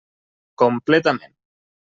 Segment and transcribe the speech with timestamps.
[0.63, 1.31] Completament.